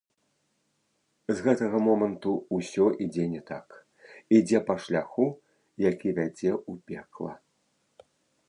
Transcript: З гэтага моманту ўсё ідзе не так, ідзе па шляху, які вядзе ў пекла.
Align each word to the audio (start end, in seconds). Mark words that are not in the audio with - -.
З 1.35 1.43
гэтага 1.47 1.81
моманту 1.87 2.31
ўсё 2.57 2.85
ідзе 3.07 3.25
не 3.33 3.41
так, 3.51 3.67
ідзе 4.39 4.59
па 4.71 4.75
шляху, 4.87 5.27
які 5.91 6.07
вядзе 6.21 6.51
ў 6.71 6.87
пекла. 6.91 7.33